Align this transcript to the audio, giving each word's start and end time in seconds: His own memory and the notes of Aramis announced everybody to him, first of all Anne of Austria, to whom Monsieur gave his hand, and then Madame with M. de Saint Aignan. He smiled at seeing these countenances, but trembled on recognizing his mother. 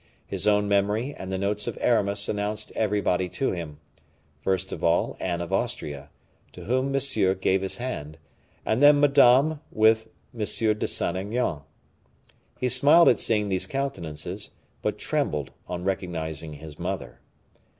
His 0.25 0.47
own 0.47 0.67
memory 0.67 1.13
and 1.15 1.31
the 1.31 1.37
notes 1.37 1.67
of 1.67 1.77
Aramis 1.79 2.27
announced 2.27 2.71
everybody 2.75 3.29
to 3.29 3.51
him, 3.51 3.77
first 4.41 4.71
of 4.71 4.83
all 4.83 5.15
Anne 5.19 5.41
of 5.41 5.53
Austria, 5.53 6.09
to 6.53 6.63
whom 6.63 6.91
Monsieur 6.91 7.35
gave 7.35 7.61
his 7.61 7.77
hand, 7.77 8.17
and 8.65 8.81
then 8.81 8.99
Madame 8.99 9.59
with 9.71 10.07
M. 10.33 10.39
de 10.43 10.87
Saint 10.87 11.15
Aignan. 11.17 11.61
He 12.57 12.67
smiled 12.67 13.09
at 13.09 13.19
seeing 13.19 13.49
these 13.49 13.67
countenances, 13.67 14.49
but 14.81 14.97
trembled 14.97 15.51
on 15.67 15.83
recognizing 15.83 16.53
his 16.53 16.79
mother. 16.79 17.19